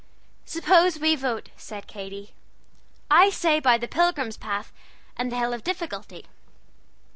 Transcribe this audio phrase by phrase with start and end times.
[0.45, 2.33] "Suppose we vote," said Katy.
[3.11, 4.73] "I say by the Pilgrim's Path
[5.15, 6.25] and the Hill of Difficulty."